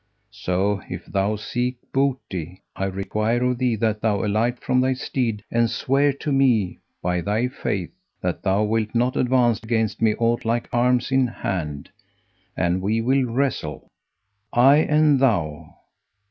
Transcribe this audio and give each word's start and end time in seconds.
So, 0.33 0.81
if 0.89 1.05
thou 1.05 1.35
seek 1.35 1.77
booty, 1.93 2.63
I 2.75 2.85
require 2.85 3.43
of 3.43 3.59
thee 3.59 3.75
that 3.75 4.01
thou 4.01 4.25
alight 4.25 4.59
from 4.59 4.81
thy 4.81 4.93
steed 4.93 5.43
and 5.51 5.69
swear 5.69 6.11
to 6.13 6.31
me, 6.31 6.79
by 7.03 7.21
thy 7.21 7.49
faith, 7.49 7.91
that 8.19 8.41
thou 8.41 8.63
wilt 8.63 8.95
not 8.95 9.15
advance 9.15 9.59
against 9.61 10.01
me 10.01 10.15
aught 10.15 10.43
like 10.43 10.67
arms 10.73 11.11
in 11.11 11.27
hand, 11.27 11.91
and 12.57 12.81
we 12.81 12.99
will 12.99 13.25
wrestle, 13.25 13.85
I 14.51 14.77
and 14.77 15.19
thou. 15.19 15.75